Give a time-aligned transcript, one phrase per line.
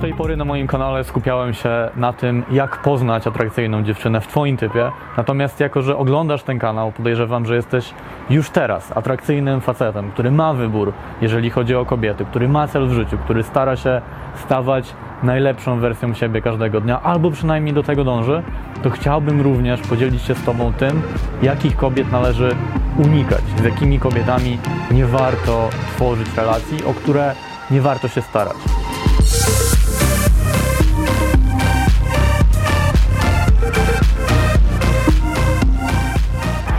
[0.00, 4.26] Do tej pory na moim kanale skupiałem się na tym, jak poznać atrakcyjną dziewczynę w
[4.26, 4.90] Twoim typie.
[5.16, 7.94] Natomiast jako, że oglądasz ten kanał, podejrzewam, że jesteś
[8.30, 12.92] już teraz atrakcyjnym facetem, który ma wybór, jeżeli chodzi o kobiety, który ma cel w
[12.92, 14.02] życiu, który stara się
[14.34, 18.42] stawać najlepszą wersją siebie każdego dnia, albo przynajmniej do tego dąży,
[18.82, 21.02] to chciałbym również podzielić się z Tobą tym,
[21.42, 22.56] jakich kobiet należy
[22.98, 24.58] unikać, z jakimi kobietami
[24.90, 27.34] nie warto tworzyć relacji, o które
[27.70, 28.56] nie warto się starać.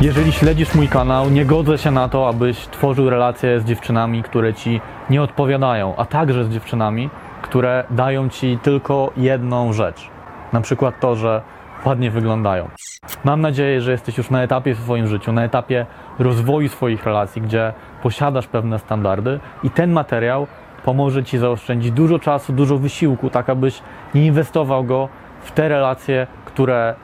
[0.02, 4.54] Jeżeli śledzisz mój kanał, nie godzę się na to, abyś tworzył relacje z dziewczynami, które
[4.54, 7.10] ci nie odpowiadają, a także z dziewczynami,
[7.42, 10.10] które dają ci tylko jedną rzecz.
[10.54, 11.42] Na przykład to, że
[11.86, 12.70] ładnie wyglądają.
[13.24, 15.86] Mam nadzieję, że jesteś już na etapie w swoim życiu, na etapie
[16.20, 17.74] rozwoju swoich relacji, gdzie
[18.04, 20.48] posiadasz pewne standardy i ten materiał
[20.86, 23.82] pomoże ci zaoszczędzić dużo czasu, dużo wysiłku, tak abyś
[24.16, 25.10] nie inwestował go
[25.42, 26.96] w te relacje, które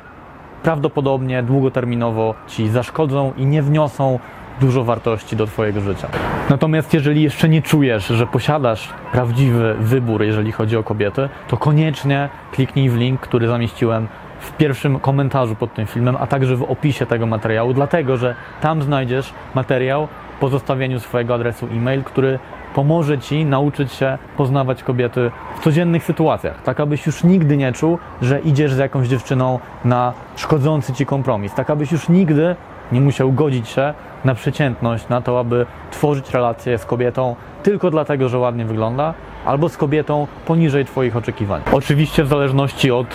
[0.64, 4.20] prawdopodobnie długoterminowo ci zaszkodzą i nie wniosą
[4.62, 6.08] dużo wartości do Twojego życia.
[6.50, 12.30] Natomiast jeżeli jeszcze nie czujesz, że posiadasz prawdziwy wybór, jeżeli chodzi o kobiety, to koniecznie
[12.52, 14.08] kliknij w link, który zamieściłem
[14.40, 18.82] w pierwszym komentarzu pod tym filmem, a także w opisie tego materiału, dlatego że tam
[18.82, 20.08] znajdziesz materiał
[20.40, 22.40] po zostawieniu swojego adresu e-mail, który
[22.78, 27.98] pomoże Ci nauczyć się poznawać kobiety w codziennych sytuacjach, tak abyś już nigdy nie czuł,
[28.22, 32.56] że idziesz z jakąś dziewczyną na szkodzący Ci kompromis, tak abyś już nigdy
[32.92, 33.94] nie musiał godzić się
[34.26, 39.14] na przeciętność, na to, aby tworzyć relacje z kobietą tylko dlatego, że ładnie wygląda,
[39.46, 41.62] albo z kobietą poniżej Twoich oczekiwań.
[41.72, 43.08] Oczywiście w zależności od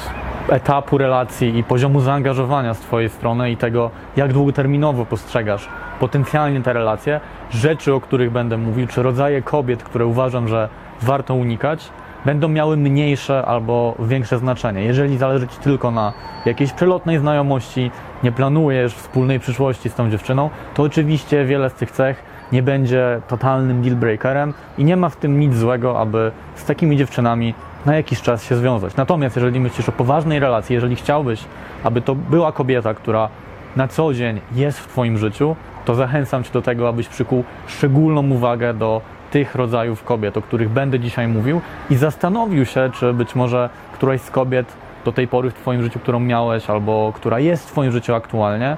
[0.49, 5.69] etapu relacji i poziomu zaangażowania z Twojej strony i tego, jak długoterminowo postrzegasz
[6.01, 7.21] potencjalnie te relacje,
[7.51, 10.69] rzeczy, o których będę mówił, czy rodzaje kobiet, które uważam, że
[11.03, 11.91] warto unikać,
[12.25, 14.85] będą miały mniejsze albo większe znaczenie.
[14.85, 16.13] Jeżeli zależy Ci tylko na
[16.47, 17.91] jakiejś przelotnej znajomości,
[18.23, 22.23] nie planujesz wspólnej przyszłości z tą dziewczyną, to oczywiście wiele z tych cech
[22.53, 26.97] nie będzie totalnym deal breakerem i nie ma w tym nic złego, aby z takimi
[26.97, 27.55] dziewczynami
[27.87, 28.97] na jakiś czas się związać.
[28.97, 31.45] Natomiast jeżeli myślisz o poważnej relacji, jeżeli chciałbyś,
[31.85, 33.29] aby to była kobieta, która
[33.77, 38.31] na co dzień jest w Twoim życiu, to zachęcam Cię do tego, abyś przykuł szczególną
[38.31, 39.01] uwagę do
[39.31, 41.61] tych rodzajów kobiet, o których będę dzisiaj mówił
[41.91, 44.73] i zastanowił się, czy być może któraś z kobiet
[45.05, 48.77] do tej pory w Twoim życiu, którą miałeś, albo która jest w Twoim życiu aktualnie,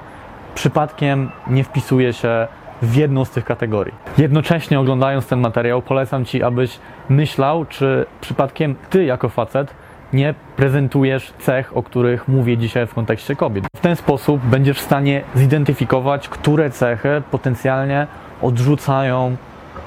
[0.55, 2.47] przypadkiem nie wpisuje się
[2.85, 3.93] w jedną z tych kategorii.
[4.17, 6.79] Jednocześnie oglądając ten materiał, polecam Ci, abyś
[7.09, 9.73] myślał, czy przypadkiem Ty jako facet
[10.13, 13.65] nie prezentujesz cech, o których mówię dzisiaj w kontekście kobiet.
[13.77, 18.07] W ten sposób będziesz w stanie zidentyfikować, które cechy potencjalnie
[18.41, 19.35] odrzucają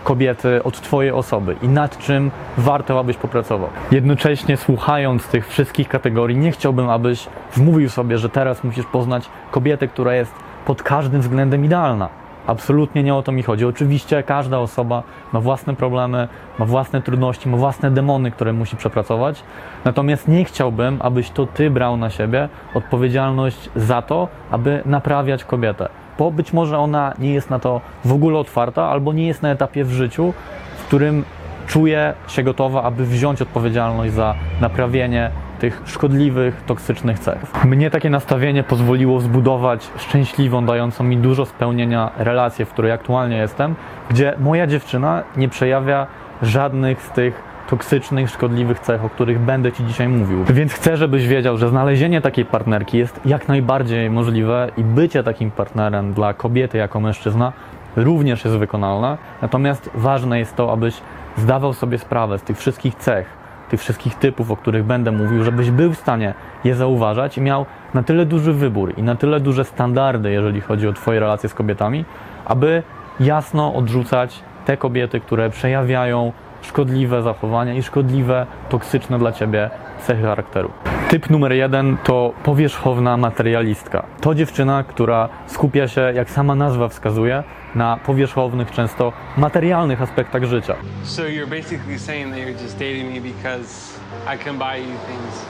[0.05, 3.69] kobiety od Twojej osoby i nad czym warto, abyś popracował.
[3.91, 9.89] Jednocześnie słuchając tych wszystkich kategorii, nie chciałbym, abyś wmówił sobie, że teraz musisz poznać kobietę,
[9.89, 10.35] która jest
[10.67, 12.09] pod każdym względem idealna.
[12.49, 13.65] Absolutnie nie o to mi chodzi.
[13.65, 16.29] Oczywiście każda osoba ma własne problemy,
[16.59, 19.43] ma własne trudności, ma własne demony, które musi przepracować.
[19.85, 25.89] Natomiast nie chciałbym, abyś to ty brał na siebie odpowiedzialność za to, aby naprawiać kobietę.
[26.19, 29.51] Bo być może ona nie jest na to w ogóle otwarta, albo nie jest na
[29.51, 30.33] etapie w życiu,
[30.77, 31.25] w którym
[31.67, 37.65] czuje się gotowa, aby wziąć odpowiedzialność za naprawienie tych szkodliwych, toksycznych cech.
[37.65, 43.75] Mnie takie nastawienie pozwoliło zbudować szczęśliwą, dającą mi dużo spełnienia relację, w której aktualnie jestem,
[44.11, 46.07] gdzie moja dziewczyna nie przejawia
[46.43, 50.45] żadnych z tych toksycznych, szkodliwych cech, o których będę Ci dzisiaj mówił.
[50.45, 55.51] Więc chcę, żebyś wiedział, że znalezienie takiej partnerki jest jak najbardziej możliwe i bycie takim
[55.51, 57.53] partnerem dla kobiety jako mężczyzna
[57.97, 59.19] również jest wykonalne.
[59.43, 61.01] Natomiast ważne jest to, abyś
[61.37, 63.38] zdawał sobie sprawę z tych wszystkich cech,
[63.69, 66.35] tych wszystkich typów, o których będę mówił, żebyś był w stanie
[66.65, 70.89] je zauważać i miał na tyle duży wybór i na tyle duże standardy, jeżeli chodzi
[70.89, 72.05] o Twoje relacje z kobietami,
[72.45, 72.83] aby
[73.21, 76.33] jasno odrzucać te kobiety, które przejawiają
[76.63, 80.71] szkodliwe zachowania i szkodliwe, toksyczne dla Ciebie cechy charakteru.
[81.09, 84.03] Typ numer jeden to powierzchowna materialistka.
[84.21, 87.43] To dziewczyna, która skupia się, jak sama nazwa wskazuje,
[87.75, 90.75] na powierzchownych, często materialnych aspektach życia.
[91.03, 93.99] So you're basically saying that you're just dating me because
[94.35, 95.47] I can buy you things.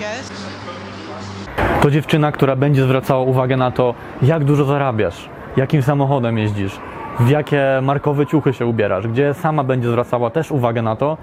[0.00, 0.32] Yes.
[1.82, 6.78] To dziewczyna, która będzie zwracała uwagę na to, jak dużo zarabiasz, jakim samochodem jeździsz,
[7.20, 11.16] w jakie markowe ciuchy się ubierasz, gdzie sama będzie zwracała też uwagę na to,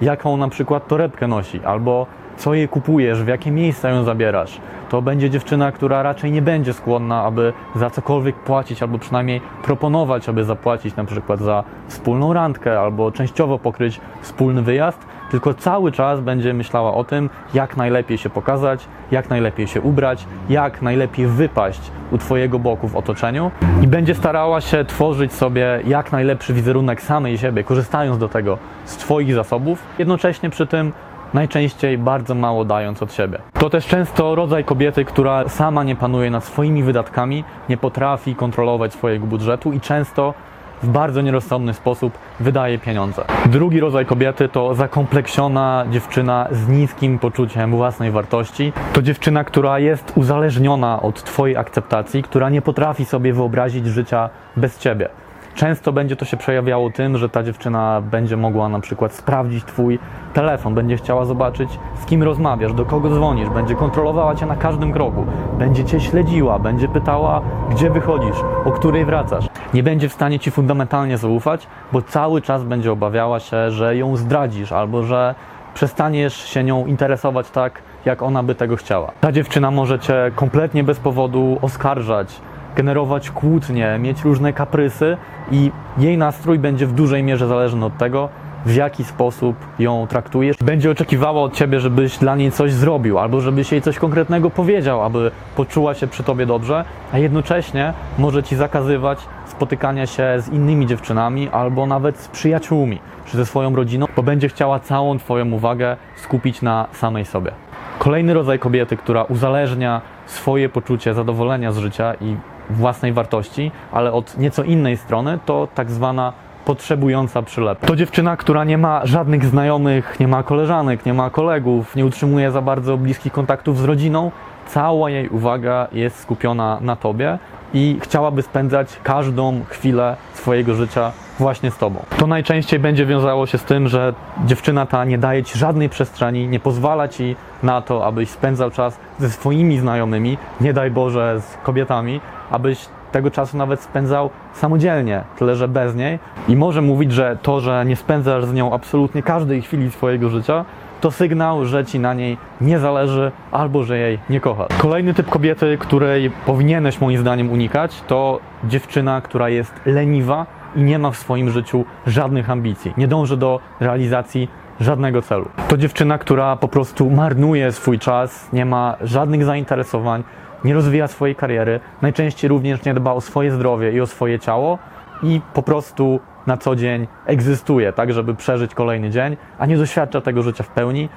[0.00, 2.06] jaką na przykład torebkę nosi, albo
[2.36, 4.60] co jej kupujesz, w jakie miejsca ją zabierasz.
[4.88, 10.28] To będzie dziewczyna, która raczej nie będzie skłonna, aby za cokolwiek płacić, albo przynajmniej proponować,
[10.28, 16.20] aby zapłacić na przykład za wspólną randkę, albo częściowo pokryć wspólny wyjazd, tylko cały czas
[16.20, 21.80] będzie myślała o tym, jak najlepiej się pokazać, jak najlepiej się ubrać, jak najlepiej wypaść
[22.10, 23.50] u Twojego boku w otoczeniu
[23.82, 28.96] i będzie starała się tworzyć sobie jak najlepszy wizerunek samej siebie, korzystając do tego z
[28.96, 30.92] Twoich zasobów, jednocześnie przy tym
[31.34, 33.38] najczęściej bardzo mało dając od siebie.
[33.58, 38.92] To też często rodzaj kobiety, która sama nie panuje nad swoimi wydatkami, nie potrafi kontrolować
[38.92, 40.34] swojego budżetu i często
[40.82, 43.24] w bardzo nierozsądny sposób wydaje pieniądze.
[43.46, 48.72] Drugi rodzaj kobiety to zakompleksiona dziewczyna z niskim poczuciem własnej wartości.
[48.92, 54.78] To dziewczyna, która jest uzależniona od Twojej akceptacji, która nie potrafi sobie wyobrazić życia bez
[54.78, 55.08] Ciebie.
[55.54, 59.98] Często będzie to się przejawiało tym, że ta dziewczyna będzie mogła na przykład sprawdzić Twój
[60.34, 64.92] telefon, będzie chciała zobaczyć, z kim rozmawiasz, do kogo dzwonisz, będzie kontrolowała Cię na każdym
[64.92, 65.26] kroku,
[65.58, 67.40] będzie Cię śledziła, będzie pytała,
[67.70, 69.46] gdzie wychodzisz, o której wracasz.
[69.74, 74.16] Nie będzie w stanie Ci fundamentalnie zaufać, bo cały czas będzie obawiała się, że ją
[74.16, 75.34] zdradzisz albo że
[75.74, 79.12] przestaniesz się nią interesować tak, jak ona by tego chciała.
[79.20, 82.40] Ta dziewczyna może Cię kompletnie bez powodu oskarżać,
[82.76, 85.16] generować kłótnie, mieć różne kaprysy
[85.50, 88.28] i jej nastrój będzie w dużej mierze zależny od tego,
[88.66, 90.56] w jaki sposób ją traktujesz.
[90.56, 95.02] Będzie oczekiwała od ciebie, żebyś dla niej coś zrobił, albo żebyś jej coś konkretnego powiedział,
[95.02, 100.86] aby poczuła się przy tobie dobrze, a jednocześnie może ci zakazywać spotykania się z innymi
[100.86, 105.96] dziewczynami, albo nawet z przyjaciółmi, czy ze swoją rodziną, bo będzie chciała całą twoją uwagę
[106.16, 107.52] skupić na samej sobie.
[107.98, 112.36] Kolejny rodzaj kobiety, która uzależnia swoje poczucie zadowolenia z życia i
[112.70, 116.32] własnej wartości, ale od nieco innej strony, to tak zwana
[116.64, 117.86] potrzebująca przylepka.
[117.86, 122.50] To dziewczyna, która nie ma żadnych znajomych, nie ma koleżanek, nie ma kolegów, nie utrzymuje
[122.50, 124.30] za bardzo bliskich kontaktów z rodziną.
[124.66, 127.38] Cała jej uwaga jest skupiona na tobie
[127.74, 132.02] i chciałaby spędzać każdą chwilę swojego życia właśnie z tobą.
[132.18, 136.48] To najczęściej będzie wiązało się z tym, że dziewczyna ta nie daje ci żadnej przestrzeni,
[136.48, 141.56] nie pozwala ci na to, abyś spędzał czas ze swoimi znajomymi, nie daj Boże z
[141.62, 142.20] kobietami,
[142.52, 146.18] abyś tego czasu nawet spędzał samodzielnie, tyle że bez niej.
[146.48, 150.64] I może mówić, że to, że nie spędzasz z nią absolutnie każdej chwili swojego życia,
[151.00, 154.68] to sygnał, że ci na niej nie zależy albo że jej nie kochasz.
[154.78, 160.46] Kolejny typ kobiety, której powinieneś moim zdaniem unikać, to dziewczyna, która jest leniwa
[160.76, 162.92] i nie ma w swoim życiu żadnych ambicji.
[162.96, 164.48] Nie dąży do realizacji
[164.80, 165.48] żadnego celu.
[165.68, 170.24] To dziewczyna, która po prostu marnuje swój czas, nie ma żadnych zainteresowań,
[170.64, 174.78] nie rozwija swojej kariery, najczęściej również nie dba o swoje zdrowie i o swoje ciało
[175.22, 180.20] i po prostu na co dzień egzystuje, tak żeby przeżyć kolejny dzień, a nie doświadcza
[180.20, 181.08] tego życia w pełni.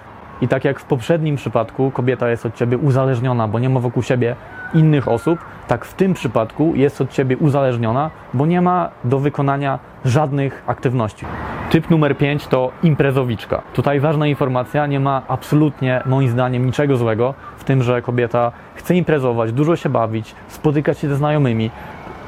[0.42, 4.04] I tak jak w poprzednim przypadku kobieta jest od ciebie uzależniona, bo nie ma wokół
[4.04, 4.36] siebie
[4.76, 9.80] innych osób, tak w tym przypadku jest od ciebie uzależniona, bo nie ma do wykonania
[10.06, 11.26] żadnych aktywności.
[11.70, 13.62] Typ numer 5 to imprezowiczka.
[13.74, 18.96] Tutaj ważna informacja, nie ma absolutnie moim zdaniem niczego złego w tym, że kobieta chce
[18.96, 21.72] imprezować, dużo się bawić, spotykać się ze znajomymi,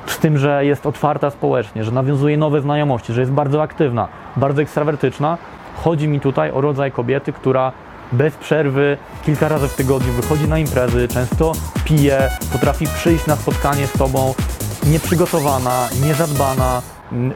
[0.05, 4.61] z tym, że jest otwarta społecznie, że nawiązuje nowe znajomości, że jest bardzo aktywna, bardzo
[4.61, 5.37] ekstrawertyczna.
[5.75, 7.71] Chodzi mi tutaj o rodzaj kobiety, która
[8.11, 11.51] bez przerwy kilka razy w tygodniu wychodzi na imprezy, często
[11.85, 14.33] pije, potrafi przyjść na spotkanie z tobą
[14.87, 16.81] nieprzygotowana, niezadbana,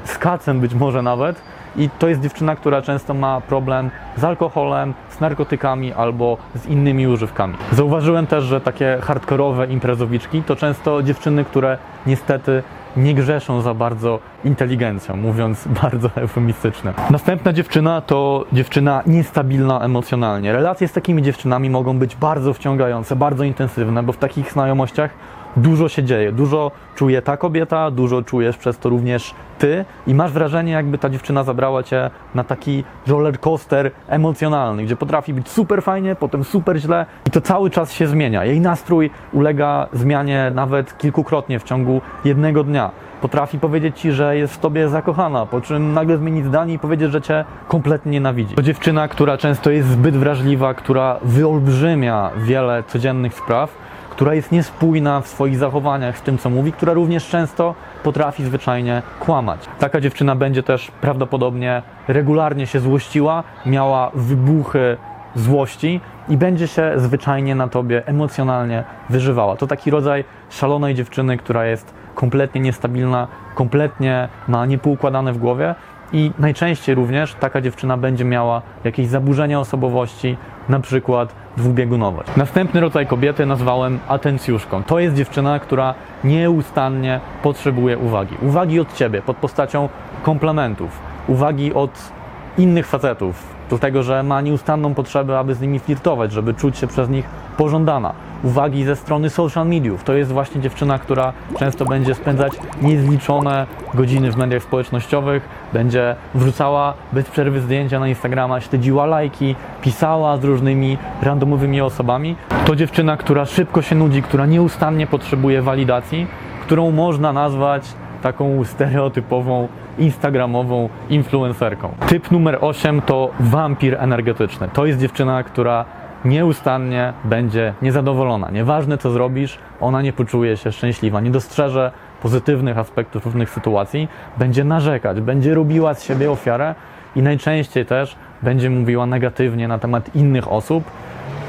[0.06, 1.42] z kacem być może nawet.
[1.76, 7.08] I to jest dziewczyna, która często ma problem z alkoholem, z narkotykami albo z innymi
[7.08, 7.56] używkami.
[7.72, 12.64] Zauważyłem też, że takie hardkorowe imprezowiczki to często dziewczyny, które niestety
[12.98, 16.94] nie grzeszą za bardzo inteligencją, mówiąc bardzo eufemistyczne.
[17.10, 20.54] Następna dziewczyna to dziewczyna niestabilna emocjonalnie.
[20.54, 25.12] Relacje z takimi dziewczynami mogą być bardzo wciągające, bardzo intensywne, bo w takich znajomościach
[25.58, 30.32] dużo się dzieje, dużo czuje ta kobieta, dużo czujesz przez to również ty i masz
[30.32, 35.84] wrażenie, jakby ta dziewczyna zabrała cię na taki roller coaster emocjonalny, gdzie potrafi być super
[35.84, 38.46] fajnie, potem super źle i to cały czas się zmienia.
[38.46, 42.92] Jej nastrój ulega zmianie nawet kilkukrotnie w ciągu jednego dnia.
[43.22, 47.12] Potrafi powiedzieć ci, że jest w tobie zakochana, po czym nagle zmienić zdanie i powiedzieć,
[47.12, 48.56] że cię kompletnie nienawidzi.
[48.56, 53.81] To dziewczyna, która często jest zbyt wrażliwa, która wyolbrzymia wiele codziennych spraw
[54.12, 59.02] która jest niespójna w swoich zachowaniach z tym, co mówi, która również często potrafi zwyczajnie
[59.20, 59.60] kłamać.
[59.80, 64.98] Taka dziewczyna będzie też prawdopodobnie regularnie się złościła, miała wybuchy
[65.36, 69.56] złości i będzie się zwyczajnie na tobie emocjonalnie wyżywała.
[69.56, 75.76] To taki rodzaj szalonej dziewczyny, która jest kompletnie niestabilna, kompletnie ma niepoukładane w głowie
[76.14, 80.38] i najczęściej również taka dziewczyna będzie miała jakieś zaburzenia osobowości,
[80.70, 82.30] na przykład dwubiegunowość.
[82.38, 84.84] Następny rodzaj kobiety nazwałem atencjuszką.
[84.84, 85.94] To jest dziewczyna, która
[86.24, 88.36] nieustannie potrzebuje uwagi.
[88.42, 89.90] Uwagi od ciebie pod postacią
[90.24, 92.12] komplementów, uwagi od
[92.58, 97.10] innych facetów, dlatego że ma nieustanną potrzebę, aby z nimi flirtować, żeby czuć się przez
[97.10, 97.26] nich
[97.58, 98.14] pożądana.
[98.44, 100.04] Uwagi ze strony social mediów.
[100.04, 106.94] To jest właśnie dziewczyna, która często będzie spędzać niezliczone godziny w mediach społecznościowych, będzie wrzucała
[107.14, 112.36] bez przerwy zdjęcia na Instagrama, śledziła lajki, pisała z różnymi randomowymi osobami.
[112.66, 116.28] To dziewczyna, która szybko się nudzi, która nieustannie potrzebuje walidacji,
[116.62, 119.68] którą można nazwać taką stereotypową
[120.00, 121.90] instagramową influencerką.
[122.08, 124.70] Typ numer 8 to wampir energetyczny.
[124.74, 125.86] To jest dziewczyna, która
[126.26, 128.52] nieustannie będzie niezadowolona.
[128.52, 134.64] Nieważne co zrobisz, ona nie poczuje się szczęśliwa, nie dostrzeże pozytywnych aspektów różnych sytuacji, będzie
[134.64, 136.76] narzekać, będzie robiła z siebie ofiarę
[137.16, 140.84] i najczęściej też będzie mówiła negatywnie na temat innych osób,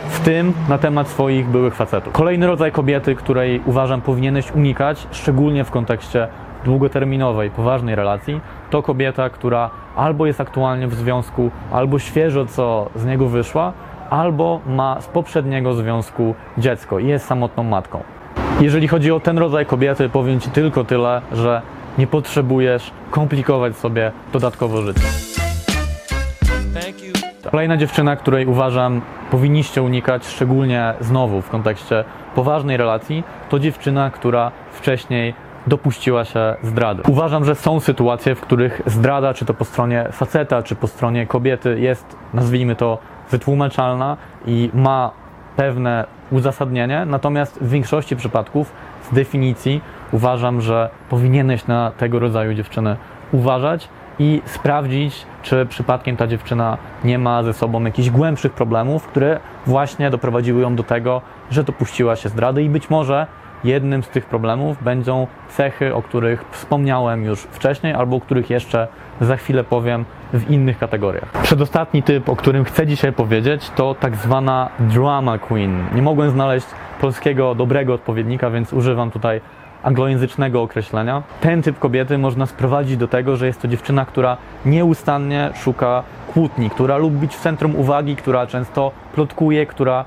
[0.09, 2.13] w tym na temat swoich byłych facetów.
[2.13, 6.29] Kolejny rodzaj kobiety, której uważam powinieneś unikać, szczególnie w kontekście
[6.65, 13.05] długoterminowej, poważnej relacji, to kobieta, która albo jest aktualnie w związku, albo świeżo co z
[13.05, 13.73] niego wyszła,
[14.13, 18.03] albo ma z poprzedniego związku dziecko i jest samotną matką.
[18.61, 21.63] Jeżeli chodzi o ten rodzaj kobiety, powiem Ci tylko tyle, że
[21.99, 25.01] nie potrzebujesz komplikować sobie dodatkowo życie.
[27.51, 29.01] Kolejna dziewczyna, której uważam
[29.31, 32.05] powinniście unikać, szczególnie znowu w kontekście
[32.35, 35.35] poważnej relacji, to dziewczyna, która wcześniej
[35.67, 37.03] dopuściła się zdrady.
[37.09, 41.27] Uważam, że są sytuacje, w których zdrada, czy to po stronie faceta, czy po stronie
[41.27, 42.99] kobiety, jest, nazwijmy to,
[43.33, 45.11] wytłumaczalna i ma
[45.57, 48.73] pewne uzasadnienie, natomiast w większości przypadków
[49.11, 49.81] z definicji
[50.13, 52.97] uważam, że powinieneś na tego rodzaju dziewczyny
[53.33, 59.41] uważać i sprawdzić, czy przypadkiem ta dziewczyna nie ma ze sobą jakichś głębszych problemów, które
[59.67, 61.21] właśnie doprowadziły ją do tego,
[61.51, 63.27] że dopuściła się zdrady i być może
[63.65, 68.89] jednym z tych problemów będą cechy, o których wspomniałem już wcześniej, albo o których jeszcze
[69.23, 71.29] za chwilę powiem w innych kategoriach.
[71.43, 75.85] Przedostatni typ, o którym chcę dzisiaj powiedzieć, to tak zwana drama queen.
[75.95, 76.67] Nie mogłem znaleźć
[77.01, 79.41] polskiego dobrego odpowiednika, więc używam tutaj
[79.83, 81.23] anglojęzycznego określenia.
[81.41, 84.37] Ten typ kobiety można sprowadzić do tego, że jest to dziewczyna, która
[84.67, 86.03] nieustannie szuka
[86.33, 90.05] kłótni, która lubi być w centrum uwagi, która często plotkuje, która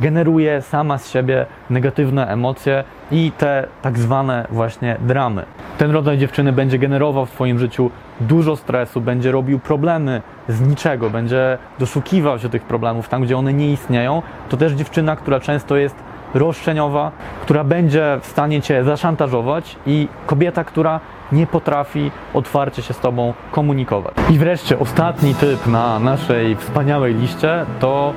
[0.00, 5.44] generuje sama z siebie negatywne emocje i te tak zwane właśnie dramy.
[5.78, 11.10] Ten rodzaj dziewczyny będzie generował w Twoim życiu dużo stresu, będzie robił problemy z niczego,
[11.10, 14.22] będzie doszukiwał się tych problemów tam, gdzie one nie istnieją.
[14.48, 15.96] To też dziewczyna, która często jest
[16.34, 21.00] roszczeniowa, która będzie w stanie Cię zaszantażować i kobieta, która
[21.32, 24.14] nie potrafi otwarcie się z Tobą komunikować.
[24.30, 28.12] I wreszcie ostatni typ na naszej wspaniałej liście to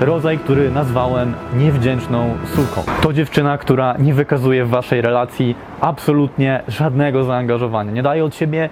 [0.00, 2.82] rodzaj, który nazwałem niewdzięczną suką.
[3.02, 8.68] To dziewczyna, która nie wykazuje w waszej relacji absolutnie żadnego zaangażowania, nie daje od siebie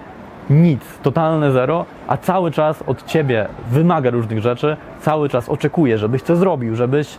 [0.49, 6.21] nic, totalne zero, a cały czas od ciebie wymaga różnych rzeczy, cały czas oczekuje, żebyś
[6.21, 7.17] co zrobił, żebyś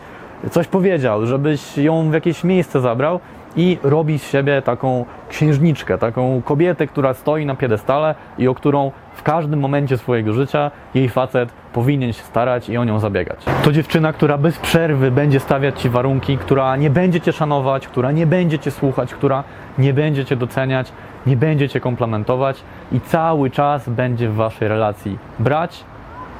[0.50, 3.21] coś powiedział, żebyś ją w jakieś miejsce zabrał
[3.57, 8.92] i robi z siebie taką księżniczkę, taką kobietę, która stoi na piedestale i o którą
[9.14, 13.45] w każdym momencie swojego życia jej facet powinien się starać i o nią zabiegać.
[13.64, 18.12] To dziewczyna, która bez przerwy będzie stawiać ci warunki, która nie będzie cię szanować, która
[18.12, 19.45] nie będzie cię słuchać, która
[19.78, 20.92] nie będzie cię doceniać,
[21.26, 25.85] nie będzie cię komplementować i cały czas będzie w waszej relacji brać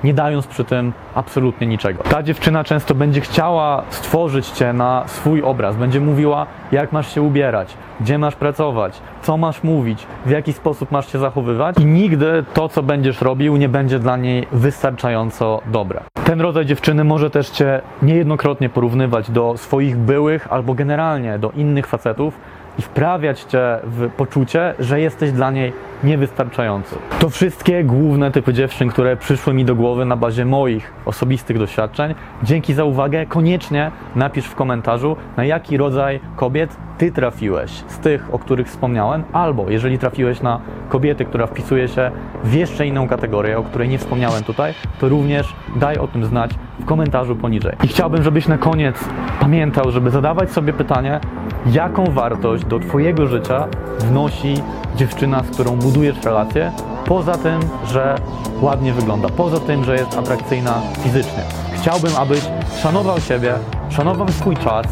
[0.05, 2.03] nie dając przy tym absolutnie niczego.
[2.03, 7.23] Ta dziewczyna często będzie chciała stworzyć cię na swój obraz, będzie mówiła, jak masz się
[7.23, 12.45] ubierać, gdzie masz pracować, co masz mówić, w jaki sposób masz się zachowywać, i nigdy
[12.55, 16.01] to, co będziesz robił, nie będzie dla niej wystarczająco dobre.
[16.25, 21.87] Ten rodzaj dziewczyny może też cię niejednokrotnie porównywać do swoich byłych albo generalnie do innych
[21.87, 22.35] facetów
[22.79, 25.73] i wprawiać cię w poczucie, że jesteś dla niej
[26.05, 26.97] niewystarczający.
[27.19, 32.15] To wszystkie główne typy dziewczyn, które przyszły mi do głowy na bazie moich osobistych doświadczeń.
[32.43, 33.27] Dzięki za uwagę.
[33.27, 39.25] Koniecznie napisz w komentarzu, na jaki rodzaj kobiet ty trafiłeś z tych, o których wspomniałem,
[39.33, 42.11] albo jeżeli trafiłeś na kobiety, która wpisuje się
[42.45, 46.51] w jeszcze inną kategorię, o której nie wspomniałem tutaj, to również daj o tym znać
[46.81, 47.73] w komentarzu poniżej.
[47.85, 49.09] I chciałbym, żebyś na koniec
[49.41, 51.21] pamiętał, żeby zadawać sobie pytanie,
[51.67, 54.55] jaką wartość do Twojego życia wnosi
[54.97, 56.73] dziewczyna, z którą budujesz relację,
[57.07, 58.15] poza tym, że
[58.61, 61.43] ładnie wygląda, poza tym, że jest atrakcyjna fizycznie.
[61.75, 62.41] Chciałbym, abyś
[62.83, 63.55] szanował siebie,
[63.91, 64.87] szanował swój czas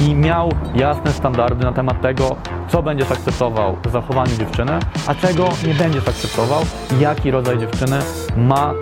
[0.00, 2.36] i miał jasne standardy na temat tego,
[2.68, 6.62] co będziesz akceptował w zachowaniu dziewczyny, a czego nie będziesz akceptował
[6.96, 7.98] i jaki rodzaj dziewczyny
[8.36, 8.72] ma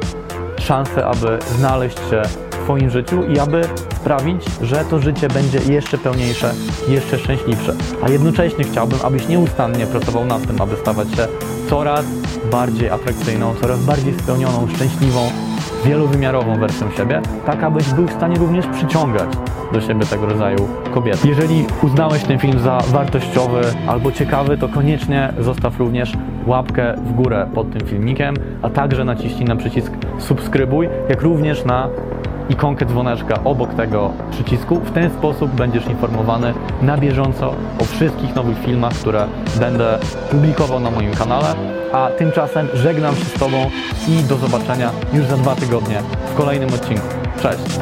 [0.58, 3.60] szansę, aby znaleźć się w Twoim życiu i aby
[4.04, 6.54] sprawić, że to życie będzie jeszcze pełniejsze,
[6.88, 7.74] jeszcze szczęśliwsze.
[8.02, 11.26] A jednocześnie chciałbym, abyś nieustannie pracował nad tym, aby stawać się
[11.70, 12.04] coraz
[12.50, 15.20] bardziej atrakcyjną, coraz bardziej spełnioną, szczęśliwą,
[15.84, 19.28] wielowymiarową wersją siebie, tak abyś był w stanie również przyciągać
[19.72, 21.28] do siebie tego rodzaju kobiety.
[21.28, 26.12] Jeżeli uznałeś ten film za wartościowy albo ciekawy, to koniecznie zostaw również
[26.46, 31.88] łapkę w górę pod tym filmikiem, a także naciśnij na przycisk subskrybuj, jak również na
[32.48, 34.80] ikonkę dzwoneczka obok tego przycisku.
[34.80, 39.26] W ten sposób będziesz informowany na bieżąco o wszystkich nowych filmach, które
[39.60, 39.98] będę
[40.30, 41.54] publikował na moim kanale.
[41.92, 43.70] A tymczasem żegnam się z Tobą
[44.08, 47.06] i do zobaczenia już za dwa tygodnie w kolejnym odcinku.
[47.42, 47.80] Cześć!